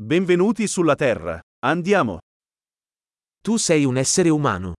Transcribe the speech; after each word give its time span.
Benvenuti 0.00 0.68
sulla 0.68 0.94
Terra. 0.94 1.40
Andiamo. 1.66 2.18
Tu 3.42 3.56
sei 3.56 3.84
un 3.84 3.96
essere 3.96 4.28
umano. 4.30 4.72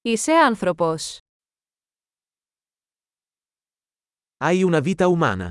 Είσαι 0.00 0.32
άνθρωπος. 0.32 1.18
Hai 4.36 4.62
una 4.62 4.80
vita 4.80 5.06
umana. 5.08 5.50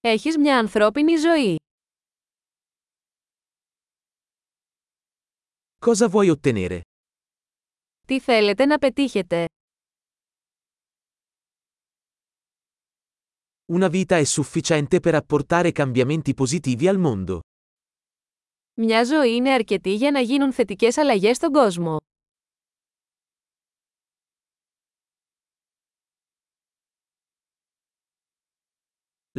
Έχεις 0.00 0.36
μια 0.36 0.58
ανθρώπινη 0.58 1.16
ζωή. 1.16 1.56
Cosa 5.78 6.08
vuoi 6.08 6.30
ottenere? 6.30 6.80
Τι 8.06 8.20
θέλετε 8.20 8.64
να 8.66 8.78
πετύχετε. 8.78 9.44
Una 13.71 13.87
vita 13.87 14.17
è 14.17 14.23
sufficiente 14.23 14.99
per 14.99 15.15
apportare 15.15 15.71
cambiamenti 15.71 16.33
positivi 16.33 16.87
al 16.87 16.97
mondo. 16.97 17.39
Μια 18.73 19.03
ζωή 19.03 19.35
είναι 19.35 19.53
αρκετή 19.53 19.95
για 19.95 20.11
να 20.11 20.19
γίνουν 20.19 20.53
θετικές 20.53 20.97
αλλαγές 20.97 21.35
στον 21.35 21.51
κόσμο. 21.51 21.97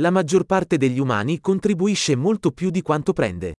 La 0.00 0.10
maggior 0.10 0.44
parte 0.46 0.76
degli 0.76 0.98
umani 0.98 1.40
contribuisce 1.40 2.16
molto 2.16 2.50
più 2.52 2.70
di 2.70 2.82
quanto 2.82 3.12
prende. 3.12 3.52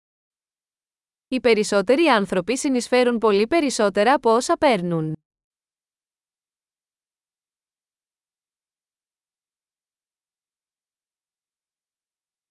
Οι 1.27 1.39
περισσότεροι 1.39 2.08
άνθρωποι 2.08 2.58
συνεισφέρουν 2.58 3.17
πολύ 3.17 3.48
περισσότερα 3.48 4.13
από 4.13 4.35
όσα 4.35 4.58
παίρνουν. 4.58 5.13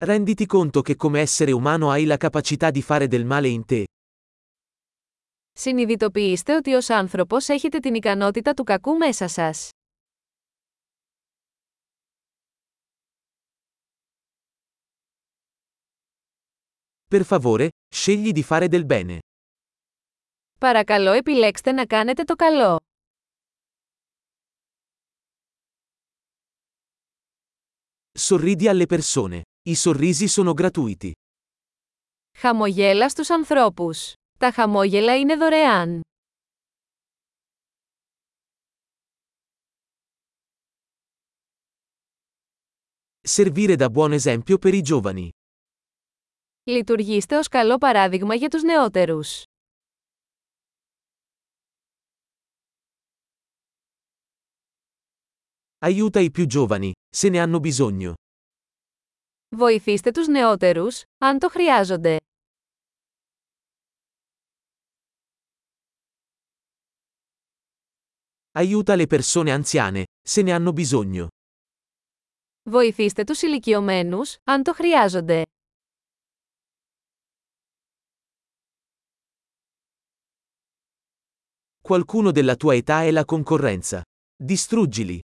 Renditi 0.04 0.46
conto 0.46 0.82
che 0.82 0.96
come 0.96 1.20
essere 1.20 1.52
umano 1.52 1.90
hai 1.90 2.04
la 2.04 2.16
capacità 2.16 2.70
di 2.70 2.82
fare 2.82 3.06
del 3.08 3.24
male 3.24 3.48
in 3.48 3.64
te. 3.64 3.84
Συνειδητοποιήστε 5.52 6.54
ότι 6.54 6.72
ως 6.74 6.90
άνθρωπος 6.90 7.48
έχετε 7.48 7.78
την 7.78 7.94
ικανότητα 7.94 8.54
του 8.54 8.64
κακού 8.64 8.96
μέσα 8.96 9.28
σας. 9.28 9.70
Per 17.10 17.24
favore, 17.24 17.68
scegli 17.94 18.32
di 18.32 18.42
fare 18.42 18.68
del 18.68 18.84
bene. 18.86 19.18
Παρακαλώ 20.58 21.12
επιλέξτε 21.12 21.72
να 21.72 21.86
κάνετε 21.86 22.24
το 22.24 22.34
καλό. 22.34 22.76
Sorridi 28.18 28.66
alle 28.68 28.86
persone. 28.86 29.40
I 29.68 29.74
sorrisi 29.74 30.28
sono 30.28 30.52
gratuiti. 30.54 31.12
Χαμογέλα 32.38 33.08
στους 33.08 33.30
ανθρώπους. 33.30 34.12
Τα 34.38 34.52
χαμόγελα 34.52 35.18
είναι 35.18 35.36
δωρεάν. 35.36 36.00
Servire 43.22 43.76
da 43.76 43.88
buon 43.90 44.12
esempio 44.12 44.58
per 44.58 44.74
i 44.74 44.82
giovani. 44.82 45.28
Λειτουργήστε 46.64 47.36
ως 47.36 47.48
καλό 47.48 47.78
παράδειγμα 47.78 48.34
για 48.34 48.48
τους 48.48 48.62
νεότερους. 48.62 49.42
Aiuta 55.80 56.20
i 56.20 56.30
più 56.30 56.46
giovani, 56.46 56.92
se 57.16 57.28
ne 57.28 57.38
hanno 57.38 57.60
bisogno. 57.60 58.14
Βοηθήστε 59.56 60.10
τους 60.10 60.26
νεότερους, 60.26 61.02
αν 61.18 61.38
το 61.38 61.48
χρειάζονται. 61.48 62.16
Aiuta 68.58 68.96
le 68.96 69.06
persone 69.06 69.50
anziane, 69.52 70.04
se 70.28 70.42
ne 70.42 70.52
hanno 70.52 70.72
bisogno. 70.72 71.26
Βοηθήστε 72.62 73.24
τους 73.24 73.42
ηλικιωμένους, 73.42 74.36
αν 74.44 74.62
το 74.62 74.72
χρειάζονται. 74.72 75.42
Qualcuno 81.88 82.30
della 82.32 82.56
tua 82.56 82.74
età 82.74 83.02
è 83.02 83.10
la 83.10 83.24
concorrenza. 83.24 84.02
Distruggili. 84.44 85.18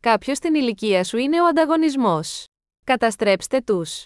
Κάποιος 0.00 0.36
στην 0.36 0.54
ηλικία 0.54 1.04
σου 1.04 1.16
είναι 1.16 1.40
ο 1.42 1.46
ανταγωνισμός. 1.46 2.44
Καταστρέψτε 2.88 3.60
τους. 3.60 4.04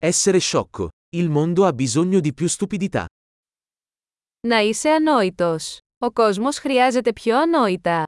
Essere 0.00 0.38
sciocco. 0.38 0.88
Il 1.16 1.28
mondo 1.28 1.64
ha 1.66 1.72
bisogno 1.72 2.20
di 2.20 2.32
più 2.34 2.46
stupidità. 2.48 3.06
Να 4.40 4.60
είσαι 4.60 4.90
ανόητος. 4.90 5.78
Ο 5.98 6.12
κόσμος 6.12 6.58
χρειάζεται 6.58 7.12
πιο 7.12 7.38
ανόητα. 7.38 8.04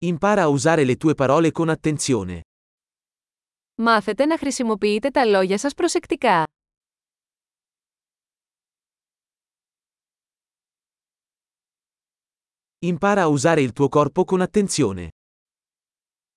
Impara 0.00 0.42
a 0.42 0.48
usare 0.48 0.84
le 0.84 0.96
tue 0.96 1.14
parole 1.14 1.50
con 1.50 1.68
attenzione. 1.68 2.42
Μάθετε 3.75 4.25
να 4.25 4.37
χρησιμοποιείτε 4.37 5.09
τα 5.09 5.25
λόγια 5.25 5.57
σας 5.57 5.73
προσεκτικά. 5.73 6.43
Impara 12.85 13.21
a 13.21 13.27
usare 13.27 13.61
il 13.61 13.71
tuo 13.73 13.87
corpo 13.89 14.23
con 14.25 14.41
attenzione. 14.41 15.07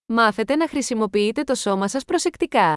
Μάθετε 0.07 0.57
να 0.57 0.69
χρησιμοποιείτε 0.69 1.45
το 1.45 1.55
σώμα 1.55 1.89
σας 1.89 2.05
προσεκτικά. 2.05 2.75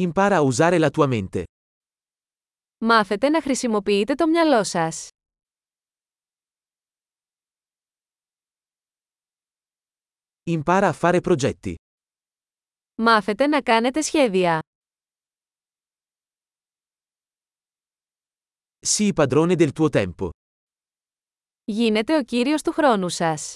Impara 0.00 0.36
a 0.36 0.42
usare 0.42 0.78
la 0.78 0.90
tua 0.90 1.06
mente. 1.06 1.42
Μάθετε 2.78 3.28
να 3.28 3.42
χρησιμοποιείτε 3.42 4.14
το 4.14 4.26
μυαλό 4.26 4.64
σας. 4.64 5.08
Impara 10.49 10.87
a 10.87 10.93
fare 10.93 11.19
progetti. 11.21 11.73
Μάθετε 12.95 13.47
να 13.47 13.61
κάνετε 13.61 14.01
σχέδια. 14.01 14.59
Sii 18.87 19.11
padrone 19.15 19.55
del 19.55 19.71
tuo 19.73 19.89
tempo. 19.89 20.29
Γίνετε 21.63 22.17
ο 22.17 22.23
κύριος 22.23 22.61
του 22.61 22.71
χρόνου 22.71 23.09
σας. 23.09 23.55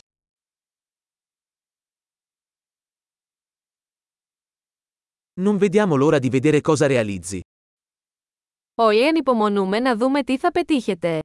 Non 5.41 5.57
vediamo 5.57 5.95
l'ora 5.95 6.19
di 6.19 6.29
vedere 6.29 6.61
cosa 6.61 6.87
realizzi. 6.87 7.39
Όλοι 8.75 9.07
ανυπομονούμε 9.07 9.79
να 9.79 9.95
δούμε 9.97 10.23
τι 10.23 10.37
θα 10.37 10.51
πετύχετε. 10.51 11.19